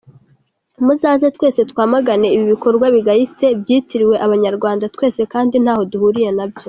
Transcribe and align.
Muzaze 0.85 1.27
twese 1.35 1.61
twamagane 1.71 2.27
ibi 2.35 2.45
bikorwa 2.53 2.85
bigayitse 2.95 3.45
byitirirwa 3.61 4.15
abanyarwanda 4.25 4.85
twese 4.95 5.21
kandi 5.33 5.55
ntaho 5.63 5.83
duhuriye 5.91 6.31
nabyo. 6.37 6.59